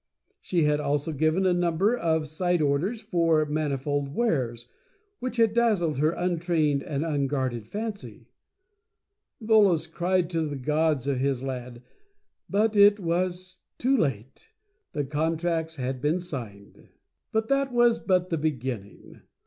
[0.41, 4.67] She had also given a number of Side Orders for Manifold Wares,
[5.19, 8.31] which had dazzled her untrained and unguarded Fancy.
[9.39, 11.83] Volos cried aloud to the Gods of his Land—
[12.49, 14.47] but it was too late,
[14.93, 16.77] the contracts had been signed.
[16.77, 17.33] WORSE AND MORE OF IT.
[17.33, 19.21] But, that was but the beginning.